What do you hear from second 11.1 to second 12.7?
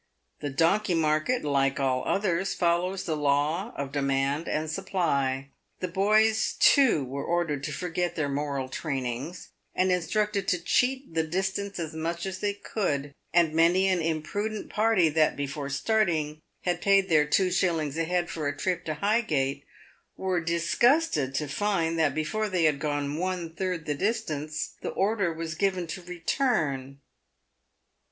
the distance as much as they